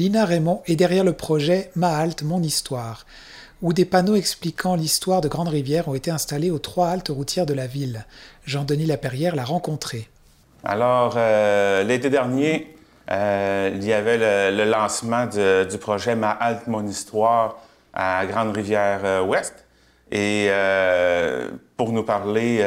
[0.00, 3.04] Lina Raymond est derrière le projet Ma halte, mon histoire,
[3.60, 7.52] où des panneaux expliquant l'histoire de Grande-Rivière ont été installés aux trois haltes routières de
[7.52, 8.06] la ville.
[8.46, 10.08] Jean-Denis Laperrière l'a rencontré.
[10.64, 12.74] Alors, euh, l'été dernier,
[13.10, 14.16] euh, il y avait
[14.50, 17.58] le, lancement du projet Ma halte, mon histoire
[17.92, 19.66] à Grande-Rivière-Ouest.
[20.10, 22.64] Et euh, pour nous parler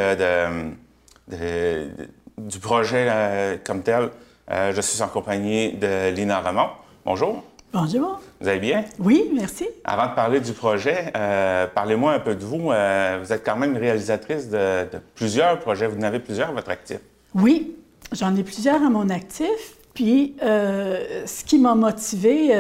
[2.38, 4.12] du projet comme tel,
[4.52, 6.68] je suis en compagnie de Lina Ramon.
[7.06, 7.44] Bonjour.
[7.74, 8.22] Bonjour.
[8.40, 8.86] Vous allez bien?
[8.98, 9.68] Oui, merci.
[9.84, 12.72] Avant de parler du projet, euh, parlez-moi un peu de vous.
[12.72, 15.88] Euh, vous êtes quand même réalisatrice de, plusieurs projets.
[15.88, 17.00] Vous en avez plusieurs à votre actif.
[17.36, 17.76] Oui,
[18.14, 19.78] j'en ai plusieurs à mon actif.
[19.94, 22.52] Puis, euh, ce qui m'a motivée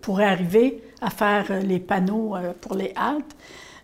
[0.00, 3.36] pour arriver à faire les panneaux pour les haltes,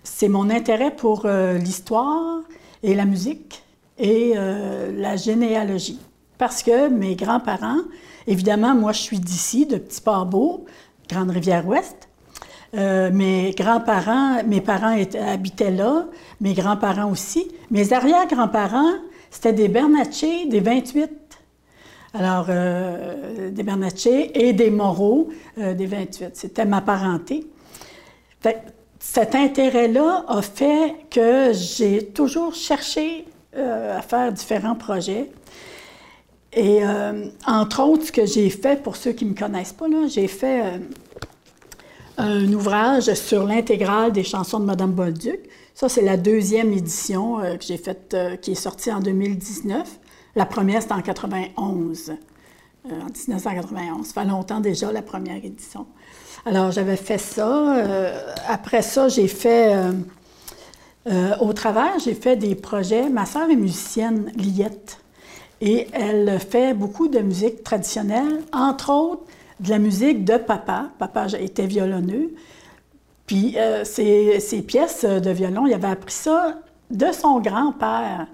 [0.03, 2.41] c'est mon intérêt pour l'histoire
[2.83, 3.63] et la musique
[3.99, 6.01] et la généalogie.
[6.39, 7.83] Parce que mes grands-parents
[8.27, 10.65] Évidemment, moi, je suis d'ici, de Petit-Port-Beau,
[11.09, 12.09] Grande-Rivière-Ouest.
[12.75, 14.97] Euh, mes grands-parents, mes parents
[15.29, 16.07] habitaient là,
[16.41, 17.51] mes grands-parents aussi.
[17.71, 18.93] Mes arrière-grands-parents,
[19.31, 21.11] c'était des Bernatchez, des 28.
[22.15, 25.29] Alors, euh, des Bernatchez et des Moreaux,
[25.59, 26.31] euh, des 28.
[26.35, 27.47] C'était ma parenté.
[28.99, 35.31] cet intérêt-là a fait que j'ai toujours cherché à faire différents projets.
[36.55, 39.87] Et euh, entre autres, ce que j'ai fait, pour ceux qui ne me connaissent pas,
[40.07, 40.79] j'ai fait euh,
[42.19, 45.41] un ouvrage sur l'intégrale des chansons de Madame Bolduc.
[45.75, 49.99] Ça, c'est la deuxième édition euh, que j'ai faite, qui est sortie en 2019.
[50.37, 52.13] La première, c'était en 91.
[52.85, 54.07] en 1991.
[54.07, 55.87] Ça fait longtemps déjà, la première édition.
[56.45, 57.77] Alors, j'avais fait ça.
[58.49, 59.75] après ça, j'ai fait...
[61.41, 63.09] au travers, j'ai fait des projets.
[63.09, 65.02] Ma sœur est musicienne, Liette.
[65.65, 69.23] Et elle fait beaucoup de musique traditionnelle, entre autres
[69.61, 70.91] de la musique de papa.
[70.99, 72.35] Papa était violonneux.
[73.27, 76.59] Puis euh, ses, pièces de violon, il avait appris ça
[76.91, 78.27] de son grand-père,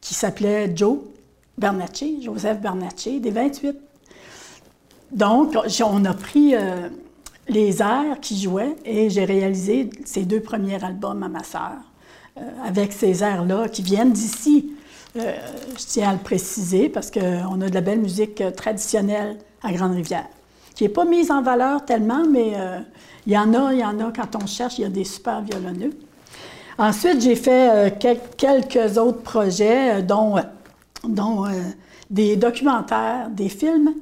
[0.00, 0.98] qui s'appelait Joe
[1.58, 3.76] Bernacci, Joseph Bernacci, des 28.
[5.10, 6.88] Donc, on a pris euh,
[7.48, 11.78] les airs qu'il jouait et j'ai réalisé ses deux premiers albums à ma sœur,
[12.38, 14.72] euh, avec ces airs-là qui viennent d'ici.
[15.16, 15.32] Euh,
[15.78, 19.72] je tiens à le préciser parce qu'on a de la belle musique euh, traditionnelle à
[19.72, 20.26] Grande-Rivière,
[20.74, 22.80] qui n'est pas mise en valeur tellement, mais euh,
[23.24, 25.04] il y en a, il y en a quand on cherche, il y a des
[25.04, 25.92] super violonneux.
[26.78, 30.34] Ensuite, j'ai fait quelques autres projets, dont,
[32.10, 33.94] des documentaires, des films.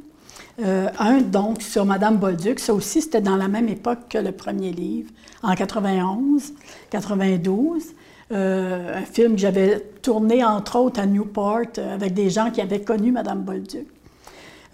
[0.58, 2.58] un, donc, sur Madame Bolduc.
[2.58, 5.10] Ça aussi, c'était dans la même époque que le premier livre,
[5.42, 6.54] en 91,
[6.88, 7.82] 92.
[8.32, 12.62] Euh, un film que j'avais tourné entre autres à Newport euh, avec des gens qui
[12.62, 13.86] avaient connu Mme Bolduc.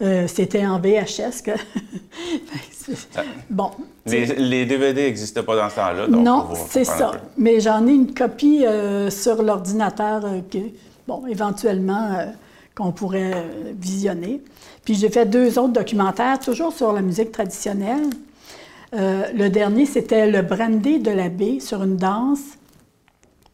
[0.00, 1.50] Euh, c'était en VHS que.
[3.50, 3.70] bon.
[4.06, 6.06] Les, DVD n'existaient pas dans ce temps-là.
[6.06, 7.12] Non, c'est ça.
[7.36, 8.64] Mais j'en ai une copie
[9.10, 10.58] sur l'ordinateur que,
[11.08, 12.32] bon, éventuellement,
[12.76, 13.44] qu'on pourrait
[13.76, 14.40] visionner.
[14.84, 18.08] Puis j'ai fait deux autres documentaires, toujours sur la musique traditionnelle.
[18.92, 22.57] le dernier, c'était le brandy de la baie sur une danse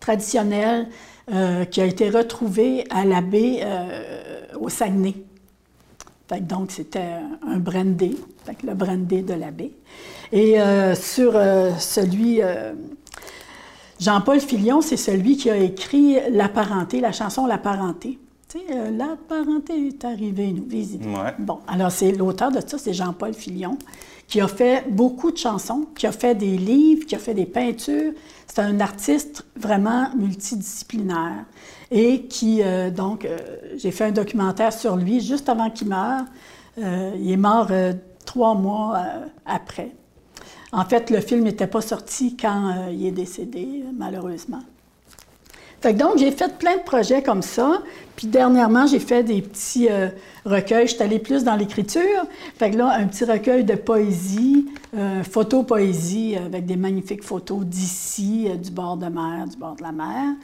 [0.04, 0.88] traditionnel
[1.32, 5.15] euh, qui a été retrouvé à la baie euh, au Saguenay.
[6.42, 7.15] donc, c'était
[7.47, 8.19] un brandy,
[8.65, 9.70] le brandy de la baie.
[10.31, 11.32] Et euh, sur
[11.78, 12.41] celui,
[13.98, 18.19] Jean-Paul Filion, c'est celui qui a écrit La parenté, la chanson La parenté.
[18.54, 21.09] Tu sais, La parenté est arrivée nous visiter.
[21.41, 23.76] Bon, alors c'est l'auteur de ça, c'est Jean-Paul Filion
[24.28, 27.47] qui a fait beaucoup de chansons, qui a fait des livres, qui a fait des
[27.47, 28.12] peintures.
[28.47, 31.44] C'est un artiste vraiment multidisciplinaire
[31.91, 33.37] et qui, euh, donc, euh,
[33.76, 36.22] j'ai fait un documentaire sur lui juste avant qu'il meure.
[36.78, 37.71] Euh, il est mort
[38.25, 38.97] trois mois
[39.44, 39.91] après.
[40.71, 44.62] En fait, le film n'était pas sorti quand il est décédé, malheureusement
[45.93, 47.83] donc, j'ai fait plein de projets comme ça.
[48.17, 50.09] Puis dernièrement, j'ai fait des petits euh,
[50.45, 50.86] recueils.
[50.86, 52.27] Je suis allée plus dans l'écriture.
[52.57, 54.66] Fait que là, un petit recueil de poésie,
[54.97, 59.83] euh, photo-poésie avec des magnifiques photos d'ici, euh, du bord de mer, du bord de
[59.83, 60.34] la mer.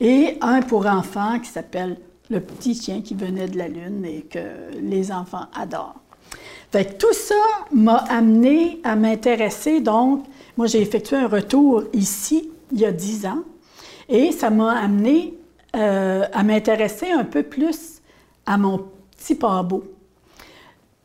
[0.00, 1.96] Et un pour enfants qui s'appelle
[2.30, 4.38] Le petit chien qui venait de la Lune et que
[4.80, 5.96] les enfants adorent.
[6.70, 7.34] Fait que tout ça
[7.72, 9.80] m'a amené à m'intéresser.
[9.80, 10.24] Donc,
[10.56, 13.42] moi, j'ai effectué un retour ici il y a dix ans
[14.08, 15.34] et ça m'a amené
[15.76, 18.00] euh, à m'intéresser un peu plus
[18.46, 18.86] à mon
[19.16, 19.84] petit pabo.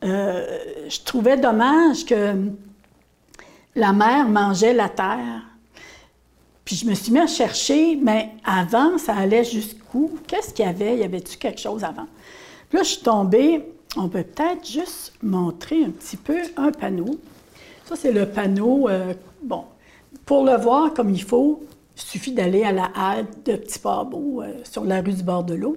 [0.02, 0.58] Euh,
[0.88, 2.34] je trouvais dommage que
[3.74, 5.42] la mer mangeait la terre.
[6.64, 10.18] Puis je me suis mis à chercher, mais avant, ça allait jusqu'où?
[10.26, 10.98] Qu'est-ce qu'il y avait?
[10.98, 12.06] Y avait-tu quelque chose avant?
[12.68, 13.64] Puis là, je suis tombée
[13.96, 17.18] on peut peut-être juste montrer un petit peu un panneau.
[17.86, 18.88] Ça, c'est le panneau.
[18.88, 19.64] euh, bon,
[20.24, 21.64] pour le voir comme il faut,
[22.02, 25.54] suffit d'aller à la halte de Petit Pabot euh, sur la rue du bord de
[25.54, 25.76] l'eau.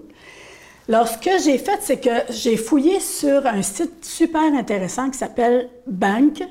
[0.90, 5.18] Alors, ce que j'ai fait, c'est que j'ai fouillé sur un site super intéressant qui
[5.18, 6.44] s'appelle Banque,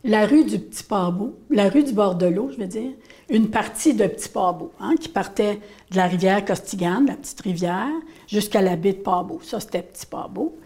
[0.03, 2.92] la rue du Petit Pabot, la rue du bord de l'eau, je veux dire,
[3.30, 5.59] une partie de Petit Pabot, hein, qui partait
[5.92, 7.92] de la rivière Costigane, la petite rivière,
[8.27, 9.39] jusqu'à la baie de Pabot.
[9.44, 10.57] Ça, c'était Petit Pabot.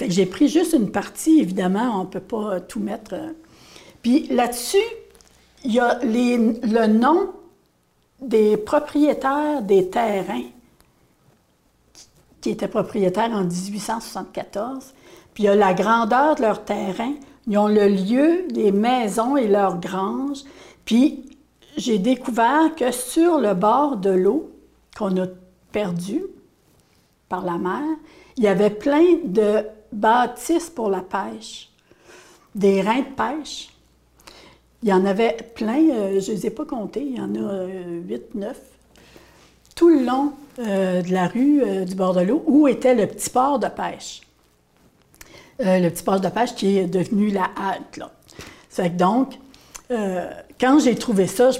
[0.00, 3.14] J'ai pris juste une partie, évidemment, on ne peut pas euh, tout mettre.
[3.14, 3.32] euh.
[4.00, 4.76] Puis là-dessus,
[5.64, 7.32] il y a le nom
[8.20, 10.44] des propriétaires des terrains
[12.40, 14.94] qui étaient propriétaires en 1874.
[15.34, 17.14] Puis il y a la grandeur de leur terrain.
[17.48, 20.42] Ils ont le lieu, les maisons et leurs granges.
[20.84, 21.24] Puis
[21.76, 24.50] j'ai découvert que sur le bord de l'eau
[24.96, 25.26] qu'on a
[25.72, 26.22] perdu
[27.28, 27.82] par la mer,
[28.36, 31.70] il y avait plein de bâtisses pour la pêche,
[32.54, 33.72] des reins de pêche.
[34.82, 37.34] Il y en avait plein, euh, je ne les ai pas comptés, il y en
[37.34, 38.60] a euh, huit, neuf
[39.78, 43.06] tout le long euh, de la rue euh, du bord de l'eau où était le
[43.06, 44.22] petit port de pêche.
[45.60, 47.96] Euh, le petit port de pêche qui est devenu la halte.
[47.96, 48.12] Là.
[48.70, 49.38] Fait que donc,
[49.90, 51.50] euh, quand j'ai trouvé ça,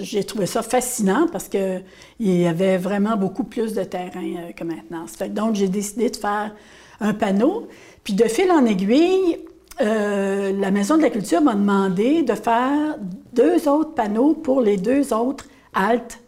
[0.00, 1.82] j'ai trouvé ça fascinant parce qu'il
[2.18, 5.06] y avait vraiment beaucoup plus de terrain euh, que maintenant.
[5.06, 6.52] Fait que donc, j'ai décidé de faire
[7.00, 7.68] un panneau.
[8.02, 9.38] Puis de fil en aiguille,
[9.80, 12.96] euh, la Maison de la Culture m'a demandé de faire
[13.32, 16.20] deux autres panneaux pour les deux autres haltes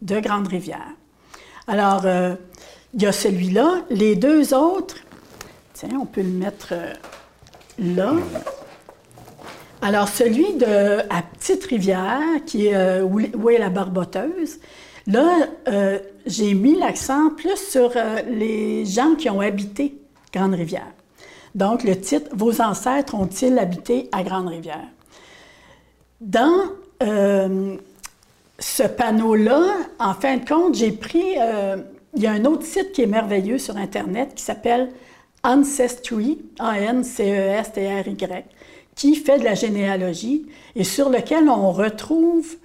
[0.00, 0.92] de Grande-Rivière.
[1.66, 2.04] Alors,
[2.92, 3.82] il y a celui-là.
[3.90, 4.96] Les deux autres,
[5.74, 6.92] tiens, on peut le mettre euh,
[7.78, 8.14] là.
[9.82, 14.60] Alors, celui de à Petite-Rivière, qui est euh, où, est la barboteuse,
[15.06, 17.92] là, euh, j'ai mis l'accent plus sur
[18.30, 19.98] les gens qui ont habité
[20.32, 20.90] Grande-Rivière.
[21.54, 24.88] Donc, le titre Vos ancêtres ont-ils habité à Grande-Rivière?
[26.20, 26.70] Dans
[28.58, 29.62] ce panneau-là,
[29.98, 31.34] en fin de compte, j'ai pris.
[32.14, 34.88] il y a un autre site qui est merveilleux sur Internet qui s'appelle
[35.44, 38.44] Ancestry, A-N-C-E-S-T-R-Y,
[38.94, 42.56] qui fait de la généalogie et sur lequel on retrouve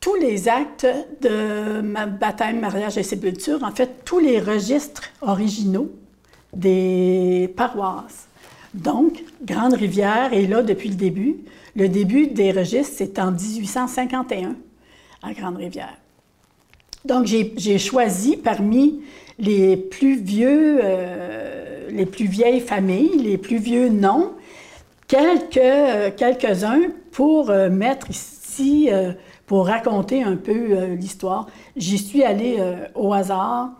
[0.00, 0.86] tous les actes
[1.20, 5.90] de baptême, mariage et sépulture, en fait, tous les registres originaux
[6.52, 8.26] des paroisses.
[8.74, 11.36] Donc, Grande-Rivière est là depuis le début.
[11.76, 14.56] Le début des registres, c'est en 1851
[15.22, 16.01] à Grande-Rivière.
[17.04, 19.00] Donc, j'ai choisi parmi
[19.38, 24.32] les plus vieux, euh, les plus vieilles familles, les plus vieux noms,
[25.08, 29.12] quelques, euh, quelques-uns pour euh, mettre ici, euh,
[29.46, 31.46] pour raconter un peu euh, l'histoire.
[31.76, 32.58] J'y suis allée
[32.94, 33.70] au hasard.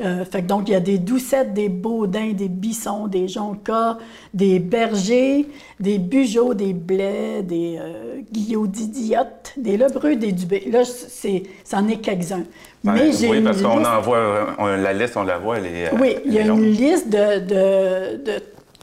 [0.00, 3.96] Euh, fait que donc, il y a des doucettes, des baudins, des bissons, des joncas,
[4.34, 5.46] des bergers,
[5.80, 10.68] des bugeaux, des blais, des euh, guillots d'idiotes, des lebreux, des dubés.
[10.70, 12.44] Là, c'est, c'en est quelques-uns.
[12.84, 15.66] Ouais, j'ai oui, parce qu'on liste- en voit, on- la liste, on la voit, elle
[15.66, 15.90] est.
[15.98, 18.32] oui, il y a une liste de, de- de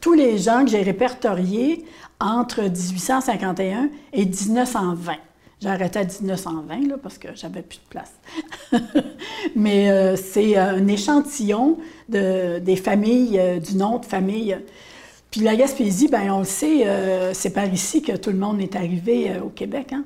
[0.01, 1.85] tous les gens que j'ai répertoriés
[2.19, 5.13] entre 1851 et 1920.
[5.63, 8.11] J'ai arrêté à 1920 là, parce que j'avais plus de place.
[9.55, 11.77] Mais euh, c'est un échantillon
[12.09, 14.57] de, des familles, euh, du nom de famille.
[15.31, 18.59] Puis la Gaspésie, ben, on le sait, euh, c'est par ici que tout le monde
[18.59, 19.93] est arrivé euh, au Québec.
[19.93, 20.03] Hein?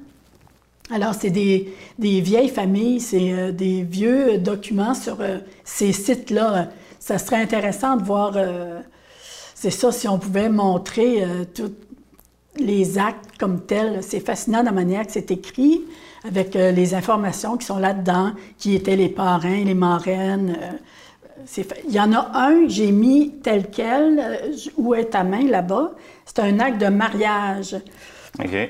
[0.92, 6.70] Alors, c'est des, des vieilles familles, c'est euh, des vieux documents sur euh, ces sites-là.
[7.00, 8.80] Ça serait intéressant de voir, euh,
[9.56, 11.72] c'est ça, si on pouvait montrer euh, tous
[12.60, 14.02] les actes comme tels.
[14.04, 15.82] C'est fascinant la manière que c'est écrit,
[16.28, 20.58] avec euh, les informations qui sont là-dedans, qui étaient les parrains, les marraines.
[20.62, 25.24] euh, Il y en a un que j'ai mis tel quel, euh, où est ta
[25.24, 25.92] main là-bas.
[26.26, 27.76] C'est un acte de mariage
[28.40, 28.70] OK.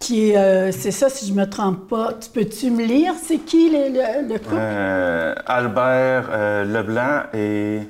[0.00, 2.14] qui est, c'est ça, si je me trompe pas.
[2.14, 5.44] Tu peux-tu me lire, c'est qui le, le- le couple?
[5.46, 7.80] Albert Leblanc et.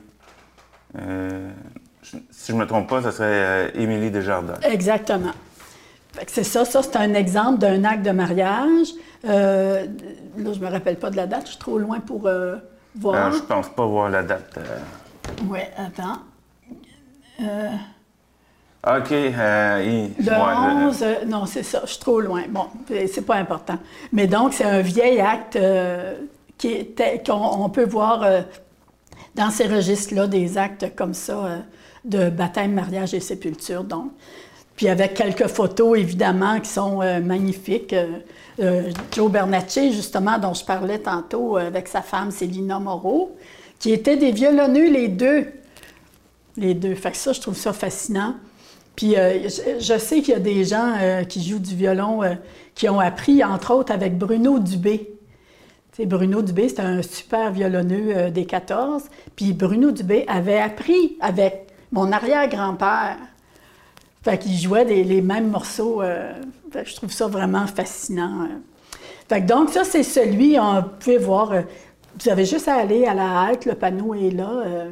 [2.05, 4.55] Si je ne me trompe pas, ce serait euh, Émilie Desjardins.
[4.63, 5.33] Exactement.
[6.29, 8.89] C'est ça, ça c'est un exemple d'un acte de mariage.
[9.25, 9.87] Euh,
[10.37, 12.57] là, je me rappelle pas de la date, je suis trop loin pour euh,
[12.95, 13.27] voir.
[13.27, 14.59] Euh, je pense pas voir la date.
[15.49, 16.21] Oui, attends.
[18.87, 19.13] OK.
[19.13, 20.37] euh, il- Le ouais,
[20.83, 22.43] le- 11, euh, non, c'est ça, je suis trop loin.
[22.49, 23.79] Bon, c'est pas important.
[24.13, 26.17] Mais donc, c'est un vieil acte euh,
[26.59, 27.33] qui est tel- qu'on
[27.65, 28.23] on peut voir
[29.35, 31.65] dans ces registres-là des actes comme ça
[32.05, 34.13] de baptême, mariage et sépulture, donc.
[34.77, 37.95] Puis avec quelques photos, évidemment, qui sont magnifiques.
[39.13, 43.37] Joe Bernacci, justement, dont je parlais tantôt avec sa femme Célina Moreau,
[43.79, 45.47] qui étaient des violonneux, les deux.
[46.57, 46.95] Les deux.
[46.97, 48.35] Fait que ça, je trouve ça fascinant.
[48.97, 49.49] Puis euh,
[49.81, 52.35] je, sais qu'il y a des gens euh, qui jouent du violon euh,
[52.75, 55.11] qui ont appris, entre autres, avec Bruno Dubé.
[55.97, 59.05] Sais, Bruno Dubé, c'est un super violonneux des 14.
[59.37, 63.17] Puis Bruno Dubé avait appris avec mon arrière-grand-père.
[64.23, 66.03] Fait qu'il jouait les mêmes morceaux.
[66.73, 68.49] Fait que je trouve ça vraiment fascinant.
[69.29, 71.53] Fait que donc, ça, c'est celui, on peut voir,
[72.19, 74.89] vous avez juste à aller à la halte, le panneau est là.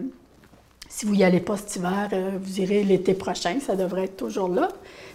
[0.94, 4.18] Si vous n'y allez pas cet hiver, euh, vous irez l'été prochain, ça devrait être
[4.18, 4.68] toujours là.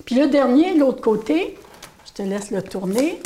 [0.06, 1.56] Puis le dernier, l'autre côté,
[2.04, 3.20] je te laisse le tourner.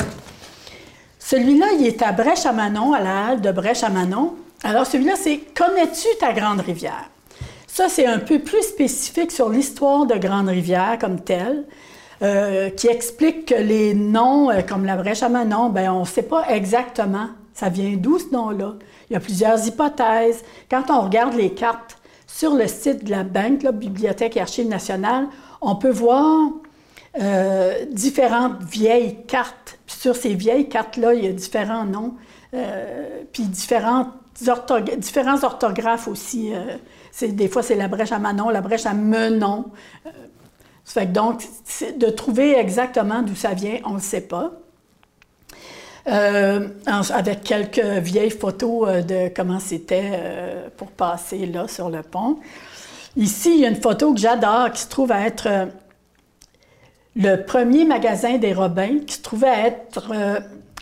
[1.32, 4.34] Celui-là, il est à Brèche à la halle de Brèche à Manon.
[4.62, 7.08] Alors celui-là, c'est Connais-tu ta grande rivière?
[7.66, 11.64] Ça, c'est un peu plus spécifique sur l'histoire de Grande Rivière comme telle,
[12.20, 16.04] euh, qui explique que les noms, euh, comme la Brèche à Manon, ben, on ne
[16.04, 18.74] sait pas exactement ça vient d'où ce nom-là?
[19.08, 20.42] Il y a plusieurs hypothèses.
[20.70, 21.96] Quand on regarde les cartes
[22.26, 25.28] sur le site de la Banque, la Bibliothèque et Archives nationales,
[25.62, 26.50] on peut voir
[27.20, 29.78] euh, différentes vieilles cartes.
[29.86, 32.14] sur ces vieilles cartes-là, il y a différents noms,
[32.54, 34.08] euh, puis différentes
[34.96, 36.52] différents orthographes aussi.
[36.54, 36.76] Euh,
[37.28, 39.66] des fois, c'est la brèche à Manon, la brèche à Menon.
[40.84, 41.44] fait donc,
[41.96, 44.52] de trouver exactement d'où ça vient, on ne le sait pas.
[46.08, 46.68] Euh,
[47.14, 52.38] avec quelques vieilles photos euh, de comment c'était euh, pour passer là sur le pont.
[53.16, 55.68] Ici, il y a une photo que j'adore qui se trouve à être
[57.16, 60.12] le premier magasin des Robins, qui se trouvait être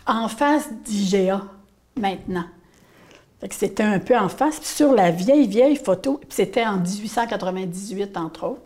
[0.07, 1.41] en face d'IGA
[1.97, 2.45] maintenant.
[3.49, 4.61] C'était un peu en face.
[4.61, 8.61] Sur la vieille, vieille photo, c'était en 1898, entre autres.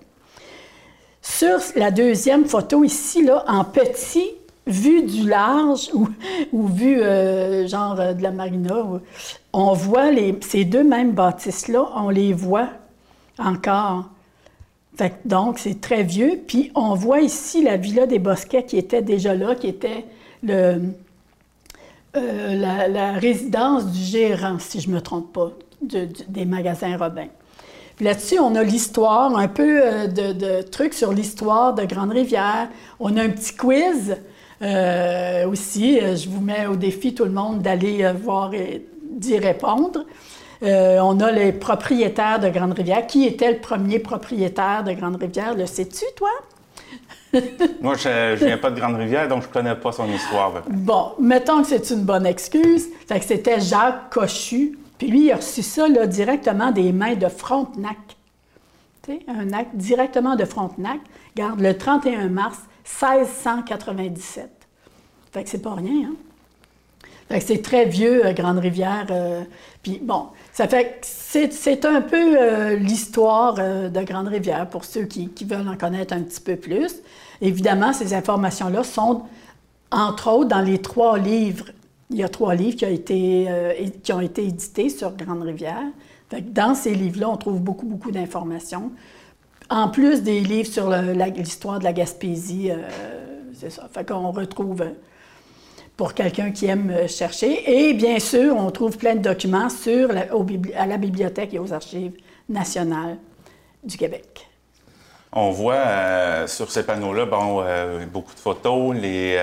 [1.21, 4.29] Sur la deuxième photo ici, là, en petit,
[4.67, 6.09] vu du large ou,
[6.51, 8.85] ou vu euh, genre euh, de la marina,
[9.53, 12.69] on voit ces deux mêmes bâtisses-là, on les voit
[13.39, 14.09] encore.
[15.25, 16.39] Donc, c'est très vieux.
[16.47, 20.05] Puis, on voit ici la Villa des Bosquets qui était déjà là, qui était
[20.49, 20.79] euh,
[22.15, 27.27] la, résidence du gérant, si je ne me trompe pas, des magasins Robin.
[27.99, 32.69] Là-dessus, on a l'histoire, un peu de, de trucs sur l'histoire de Grande-Rivière.
[32.99, 34.17] On a un petit quiz
[34.61, 38.85] euh, aussi, euh, je vous mets au défi tout le monde d'aller euh, voir et
[39.11, 40.05] d'y répondre.
[40.61, 43.07] On a les propriétaires de Grande-Rivière.
[43.07, 45.55] Qui était le premier propriétaire de Grande-Rivière?
[45.55, 46.29] Le sais-tu, toi?
[47.81, 50.63] Moi, je ne viens pas de Grande-Rivière, donc je ne connais pas son histoire.
[50.69, 52.87] Bon, mettons que c'est une bonne excuse.
[53.07, 54.77] Fait que c'était Jacques Cochu.
[54.97, 57.97] Puis lui, il a reçu ça là, directement des mains de Frontenac.
[59.27, 60.99] un acte directement de Frontenac.
[61.35, 64.49] Garde le 31 mars 1697.
[65.31, 66.15] Fait que c'est pas rien, hein?
[67.29, 69.07] C'est très vieux, euh, Grande-Rivière.
[69.09, 69.43] Euh,
[69.81, 75.67] puis bon, ça fait c'est un peu euh, l'histoire de Grande-Rivière pour ceux qui, veulent
[75.67, 76.95] en connaître un petit peu plus.
[77.41, 79.23] Évidemment, ces informations-là sont,
[79.91, 81.65] entre autres, dans les trois livres.
[82.09, 83.47] Il y a trois livres qui ont été,
[84.03, 85.83] qui ont été édités sur Grande-Rivière.
[86.51, 88.91] Dans ces livres-là, on trouve beaucoup, beaucoup d'informations
[89.69, 92.69] en plus des livres sur l'histoire de la Gaspésie,
[93.53, 93.89] c'est ça.
[93.91, 94.83] Fait qu'on retrouve
[95.97, 97.89] pour quelqu'un qui aime euh, chercher.
[97.89, 102.13] Et bien sûr, on trouve plein de documents sur à la Bibliothèque et aux Archives
[102.49, 103.17] nationales
[103.83, 104.47] du Québec.
[105.31, 107.65] On voit sur ces panneaux-là bon,
[108.11, 109.37] beaucoup de photos, les,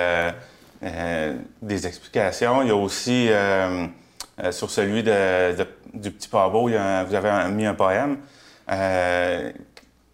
[1.60, 2.62] des explications.
[2.62, 3.28] Il y a aussi
[4.50, 8.16] sur celui du Petit Pavot, vous avez mis un poème.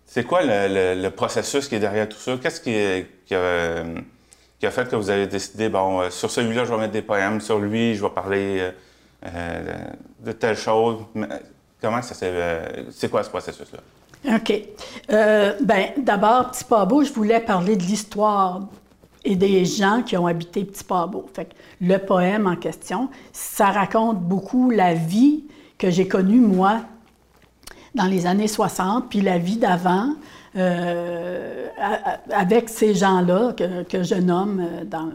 [0.09, 2.37] C'est quoi le, processus qui est derrière tout ça?
[2.43, 3.05] Qu'est-ce qui,
[4.67, 7.41] a, fait que vous avez décidé, bon, euh, sur celui-là, je vais mettre des poèmes,
[7.41, 8.71] sur lui, je vais parler euh,
[9.27, 9.77] euh,
[10.21, 11.05] de telle chose?
[11.81, 12.87] Comment ça s'est.
[12.91, 13.79] c'est quoi ce processus-là?
[14.35, 14.53] OK.
[15.11, 18.63] Euh, Bien, d'abord, Petit Pabot, je voulais parler de l'histoire
[19.25, 21.27] et des gens qui ont habité Petit Pabot.
[21.35, 25.45] Fait le poème en question, ça raconte beaucoup la vie
[25.77, 26.81] que j'ai connue, moi,
[27.95, 30.15] dans les années 60, puis la vie d'avant,
[30.57, 31.67] euh,
[32.31, 35.11] avec ces gens-là que, je nomme euh, dans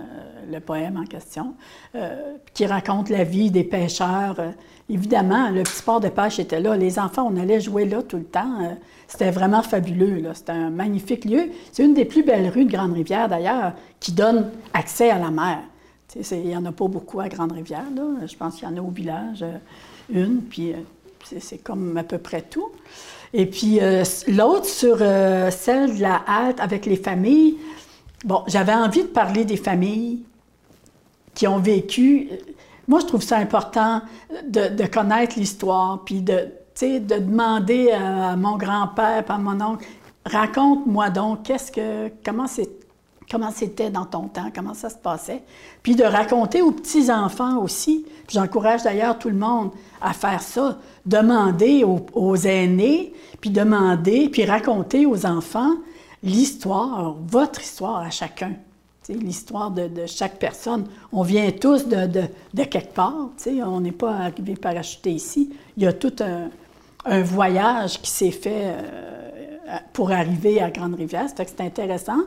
[0.51, 1.55] le, poème en question,
[1.95, 4.35] euh, qui racontent la vie des pêcheurs.
[4.89, 6.77] évidemment, le petit port de pêche était là.
[6.77, 8.77] Les enfants, on allait jouer là tout le temps.
[9.07, 10.23] C'était vraiment fabuleux.
[10.33, 11.49] C'était un magnifique lieu.
[11.71, 15.59] C'est une des plus belles rues de Grande-Rivière, d'ailleurs, qui donne accès à la mer.
[16.15, 17.85] Il n'y en a pas beaucoup à Grande-Rivière.
[18.25, 19.43] Je pense qu'il y en a au village
[20.13, 20.73] une, puis
[21.39, 22.69] c'est comme à peu près tout.
[23.33, 23.79] Et puis
[24.27, 27.57] l'autre sur celle de la halte avec les familles,
[28.23, 30.23] bon, j'avais envie de parler des familles
[31.33, 32.29] qui ont vécu.
[32.87, 34.01] Moi, je trouve ça important
[34.47, 36.49] de, connaître l'histoire, puis de,
[36.81, 39.85] de demander à, mon grand-père, à mon oncle,
[40.25, 42.69] raconte-moi donc, qu'est-ce que, comment c'est,
[43.29, 45.43] comment c'était dans ton temps, comment ça se passait,
[45.81, 48.05] puis de raconter aux petits-enfants aussi.
[48.29, 49.71] J'encourage d'ailleurs tout le monde
[50.01, 55.73] à faire ça, demander aux, aînés, puis demander, puis raconter aux enfants
[56.23, 58.53] l'histoire, votre histoire à chacun
[59.09, 60.85] l'histoire de, chaque personne.
[61.11, 62.07] On vient tous de,
[62.53, 63.29] de, quelque part,
[63.65, 65.49] on n'est pas arrivé parachuté ici.
[65.77, 71.25] Il y a tout un, voyage qui s'est fait euh, pour arriver à Grande-Rivière.
[71.35, 72.19] c'est intéressant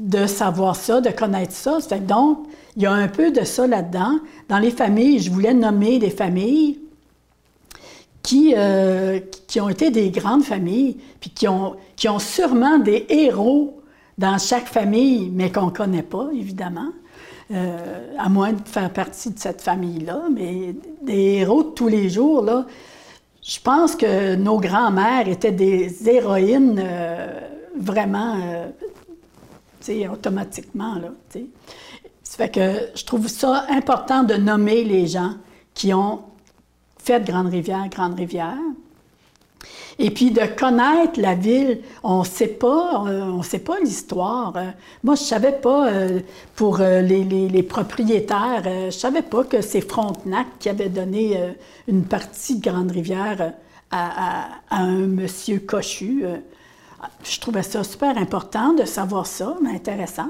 [0.00, 1.78] de savoir ça, de connaître ça.
[1.98, 2.46] donc,
[2.76, 4.18] il y a un peu de ça là-dedans.
[4.48, 6.78] Dans les familles, je voulais nommer des familles
[8.28, 13.06] qui, euh, qui ont été des grandes familles, puis qui ont, qui ont sûrement des
[13.08, 13.80] héros
[14.18, 16.90] dans chaque famille, mais qu'on ne connaît pas, évidemment,
[17.50, 20.24] euh, à moins de faire partie de cette famille-là.
[20.30, 22.66] Mais des héros de tous les jours, là,
[23.42, 27.40] je pense que nos grands-mères étaient des héroïnes euh,
[27.78, 28.36] vraiment,
[29.80, 31.46] tu sais, automatiquement, là, tu sais.
[32.22, 35.32] Ça fait que je trouve ça important de nommer les gens
[35.72, 36.27] qui ont
[37.08, 38.58] fait Grande-Rivière, Grande-Rivière,
[39.98, 44.52] et puis de connaître la ville, on ne sait pas, euh, sait pas l'histoire.
[44.56, 44.66] Euh,
[45.02, 46.20] moi, je savais pas euh,
[46.54, 51.40] pour les, propriétaires, je savais pas que c'est Frontenac qui avait donné
[51.86, 53.54] une partie de Grande-Rivière
[53.90, 56.24] à, un monsieur Cochu.
[57.24, 60.28] je trouvais ça super important de savoir ça, mais intéressant.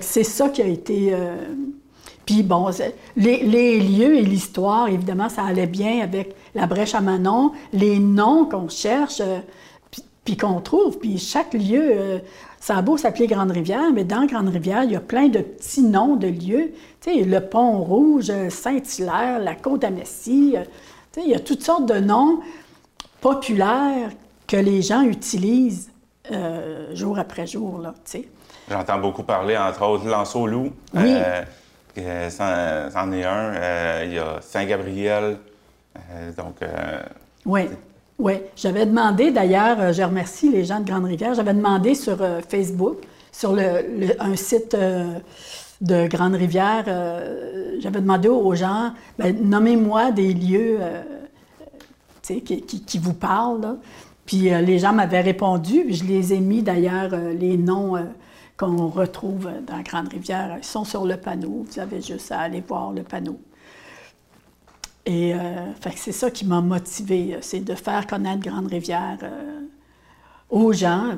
[0.00, 1.14] C'est ça qui a été
[2.26, 2.70] puis bon,
[3.16, 8.44] les, lieux et l'histoire, évidemment, ça allait bien avec la brèche à Manon, les noms
[8.44, 9.40] qu'on cherche, euh,
[10.24, 10.98] puis, qu'on trouve.
[10.98, 12.18] Puis chaque lieu, euh,
[12.60, 16.16] ça a beau s'appeler Grande-Rivière, mais dans Grande-Rivière, il y a plein de petits noms
[16.16, 16.72] de lieux.
[17.00, 20.54] Tu sais, le Pont Rouge, Saint-Hilaire, la Côte d'Amessie.
[20.56, 20.64] Euh,
[21.12, 22.40] tu sais, il y a toutes sortes de noms
[23.20, 24.10] populaires
[24.46, 25.90] que les gens utilisent
[26.92, 28.28] jour après jour, là, tu sais.
[28.70, 30.70] J'entends beaucoup parler, entre autres, Lanceau-Loup.
[30.94, 31.02] Oui.
[31.04, 31.42] Euh,
[31.96, 33.54] c'en est un.
[33.54, 35.38] Euh, il y a Saint-Gabriel.
[35.96, 36.56] Euh, donc.
[37.46, 37.62] oui.
[38.22, 42.98] Oui, j'avais demandé d'ailleurs, je remercie les gens de Grande-Rivière, j'avais demandé sur Facebook,
[43.32, 44.76] sur le, un site
[45.80, 46.84] de Grande-Rivière,
[47.78, 50.80] j'avais demandé aux gens, ben, nommez-moi des lieux
[52.22, 53.78] qui, qui, qui, vous parlent.
[54.26, 57.96] Puis les gens m'avaient répondu, je les ai mis d'ailleurs les noms
[58.60, 60.58] qu'on retrouve dans Grande-Rivière.
[60.58, 61.64] Ils sont sur le panneau.
[61.66, 63.40] Vous avez juste à aller voir le panneau.
[65.06, 65.38] Et euh,
[65.96, 69.60] c'est ça qui m'a motivé, c'est de faire connaître Grande-Rivière euh,
[70.50, 71.14] aux gens,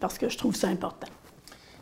[0.00, 1.06] parce que je trouve ça important.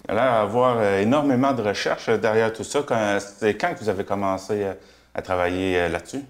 [0.08, 2.84] Il a l'air d'avoir euh, énormément de recherches derrière tout ça.
[3.18, 4.64] C'est quand que vous avez commencé
[5.12, 6.22] à, travailler là-dessus?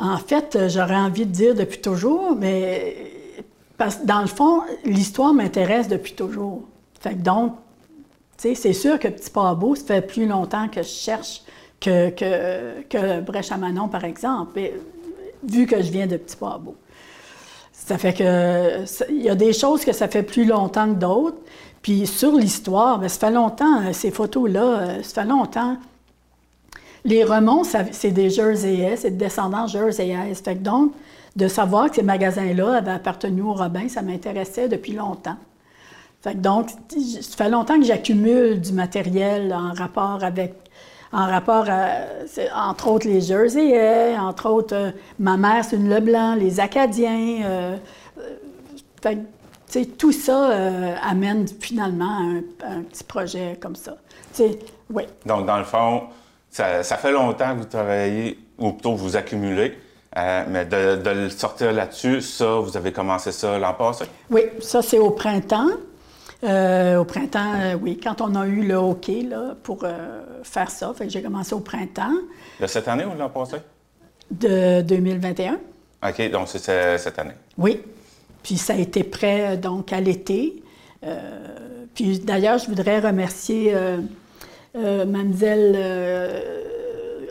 [0.00, 3.17] en fait, j'aurais envie de dire depuis toujours, mais
[3.78, 6.62] parce que dans le fond, l'histoire m'intéresse depuis toujours.
[7.00, 7.54] Fait que donc,
[8.36, 11.42] tu sais, c'est sûr que Petit Pabot, ça fait plus longtemps que je cherche
[11.80, 14.60] que, que, que Brèche à Manon, par exemple,
[15.44, 16.76] vu que je viens de Petit Pabot.
[17.72, 21.38] Ça fait que il y a des choses que ça fait plus longtemps que d'autres.
[21.80, 25.76] Puis sur l'histoire, bien, ça fait longtemps, euh, ces photos-là, euh, ça fait longtemps.
[27.08, 30.34] Les Remonts, c'est des Jerseyais, c'est des descendants Jerseyais.
[30.34, 30.92] Fait que donc,
[31.34, 35.36] de savoir que ces magasins-là avaient appartenu au Robin, ça m'intéressait depuis longtemps.
[36.34, 40.52] donc, ça fait longtemps que j'accumule du matériel en rapport avec,
[41.10, 46.34] en rapport à, entre autres, les Jerseyais, entre autres, euh, ma mère, c'est une Leblanc,
[46.34, 47.42] les Acadiens.
[47.42, 47.76] Euh,
[49.06, 49.14] euh,
[49.96, 50.50] tout ça
[51.02, 52.18] amène finalement
[52.62, 53.96] à un, petit projet comme ça.
[54.90, 55.04] oui.
[55.24, 56.02] Donc, dans le fond,
[56.58, 59.78] ça, ça fait longtemps que vous travaillez, ou plutôt vous accumulez.
[60.16, 64.06] Euh, mais de, le sortir là-dessus, ça, vous avez commencé ça l'an passé?
[64.28, 65.68] Oui, ça, c'est au printemps.
[66.42, 69.84] Euh, au printemps, euh, oui, quand on a eu le hockey là, pour
[70.42, 70.92] faire ça.
[70.96, 72.14] Fait que j'ai commencé au printemps.
[72.60, 73.58] De cette année ou l'an passé?
[74.28, 75.58] De 2021.
[76.08, 77.34] OK, donc c'est cette année.
[77.56, 77.82] Oui.
[78.42, 80.60] Puis ça a été prêt donc à l'été.
[81.94, 83.74] puis d'ailleurs, je voudrais remercier
[84.74, 85.76] mademoiselle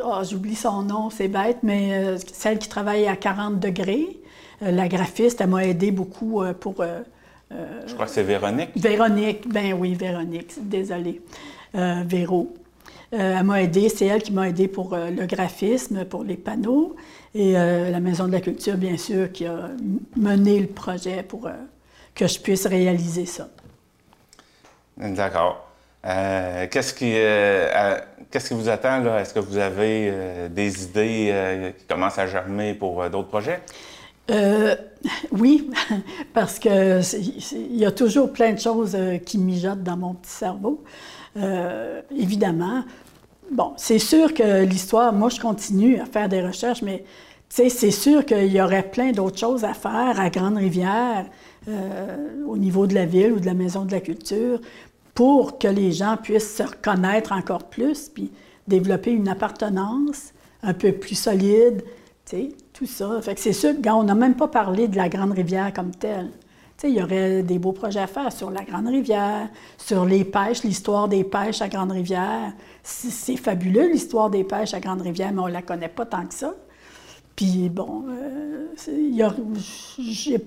[0.07, 4.19] oh, j'oublie son nom, c'est bête, mais euh, celle qui travaille à 40 degrés,
[4.61, 6.83] euh, la graphiste, elle m'a aidé beaucoup euh, pour.
[7.49, 8.71] Je crois que c'est Véronique.
[8.75, 11.21] Véronique, ben oui, Véronique, désolée.
[11.73, 12.55] Véro.
[13.11, 16.95] elle m'a aidé, c'est elle qui m'a aidé pour le graphisme, pour les panneaux,
[17.35, 19.69] et la Maison de la Culture, bien sûr, qui a
[20.15, 21.49] mené le projet pour
[22.15, 23.47] que je puisse réaliser ça.
[24.97, 25.66] D'accord.
[26.71, 27.11] Qu'est-ce qui,
[28.31, 29.19] qu'est-ce qui vous attend là?
[29.19, 30.13] Est-ce que vous avez
[30.49, 33.61] des idées qui commencent à germer pour d'autres projets?
[34.29, 34.75] Euh,
[35.31, 35.69] oui,
[36.33, 37.01] parce que
[37.55, 40.83] il y a toujours plein de choses euh, qui mijotent dans mon petit cerveau.
[41.37, 42.83] Euh, évidemment,
[43.51, 47.03] bon, c'est sûr que l'histoire, moi, je continue à faire des recherches, mais
[47.49, 51.25] c'est sûr qu'il y aurait plein d'autres choses à faire à Grande-Rivière,
[52.45, 54.59] au niveau de la ville ou de la Maison de la Culture,
[55.17, 58.31] pour que les gens puissent se reconnaître encore plus, puis
[58.67, 61.83] développer une appartenance un peu plus solide,
[62.71, 63.19] tout ça.
[63.23, 66.29] Fait que c'est sûr, on n'a même pas parlé de la Grande Rivière comme telle.
[66.83, 69.49] il y aurait des beaux projets à faire sur la Grande Rivière,
[69.79, 72.53] sur les pêches, l'histoire des pêches à Grande Rivière.
[72.83, 76.27] C'est fabuleux, l'histoire des pêches à Grande Rivière, mais on ne la connaît pas tant
[76.27, 76.53] que ça.
[77.37, 78.67] Puis bon, euh,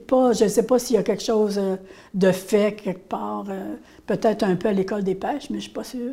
[0.06, 1.76] pas, je ne sais pas s'il y a quelque chose euh,
[2.12, 3.76] de fait quelque part, euh,
[4.06, 6.12] peut-être un peu à l'école des pêches, mais je ne suis pas sûre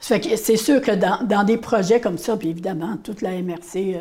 [0.00, 4.00] c'est sûr que dans, des projets comme ça, puis évidemment, toute la MRC,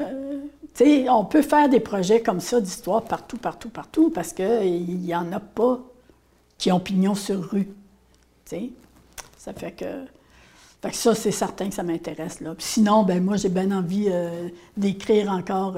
[0.00, 5.14] euh, on peut faire des projets comme ça d'histoire partout, partout, partout, parce qu'il n'y
[5.14, 5.80] en a pas
[6.58, 7.68] qui ont pignon sur rue.
[8.44, 10.04] Ça fait que,
[10.92, 12.42] ça, c'est certain que ça m'intéresse.
[12.58, 15.76] Sinon, ben moi, j'ai bien envie euh, d'écrire encore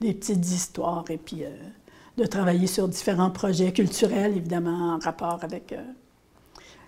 [0.00, 1.42] des petites histoires et puis
[2.16, 5.74] de travailler sur différents projets culturels, évidemment, en rapport avec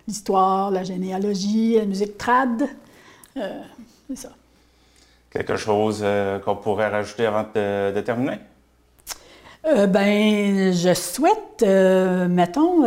[0.07, 2.63] l'histoire, la généalogie, la musique trad.
[3.35, 3.61] Euh,
[4.09, 4.29] c'est ça.
[5.29, 8.39] Quelque chose euh, qu'on pourrait rajouter avant de, terminer?
[9.65, 11.63] Euh, ben, je souhaite,
[12.29, 12.85] mettons,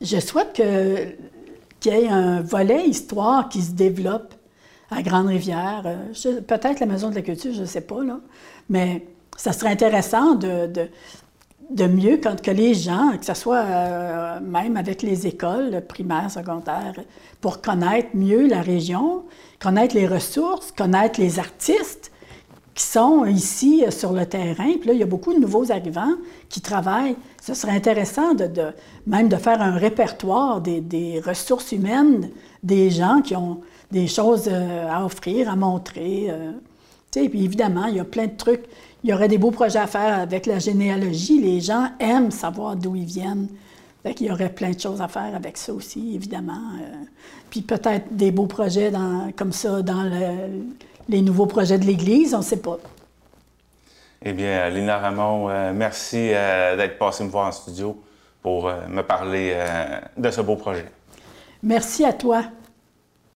[0.00, 1.14] je souhaite que,
[1.80, 4.34] qu'il y ait un volet histoire qui se développe
[4.90, 5.82] à Grande-Rivière.
[6.46, 8.20] peut-être la Maison de la Culture, je ne sais pas, là.
[8.68, 10.70] Mais ça serait intéressant de,
[11.70, 16.30] de mieux quand que les gens, que ce soit euh, même avec les écoles primaires,
[16.30, 16.94] secondaires,
[17.40, 19.24] pour connaître mieux la région,
[19.60, 22.12] connaître les ressources, connaître les artistes
[22.76, 24.70] qui sont ici euh, sur le terrain.
[24.78, 26.14] Puis là, il y a beaucoup de nouveaux arrivants
[26.48, 27.16] qui travaillent.
[27.42, 28.48] Ce serait intéressant de,
[29.08, 32.30] même de faire un répertoire des, ressources humaines
[32.62, 33.60] des gens qui ont
[33.90, 36.30] des choses euh, à offrir, à montrer.
[37.10, 38.64] puis évidemment, il y a plein de trucs
[39.06, 41.40] il y aurait des beaux projets à faire avec la généalogie.
[41.40, 43.46] Les gens aiment savoir d'où ils viennent.
[44.02, 46.72] Fait il y aurait plein de choses à faire avec ça aussi, évidemment.
[46.80, 47.04] Euh.
[47.48, 48.90] puis peut-être des beaux projets
[49.36, 50.02] comme ça dans
[51.08, 52.78] les nouveaux projets de l'Église, on ne sait pas.
[54.22, 58.02] Eh bien, Lina Ramon, euh, merci euh, d'être passée me voir en studio
[58.42, 59.56] pour me parler
[60.16, 60.86] de ce beau projet.
[61.64, 62.44] Merci à toi.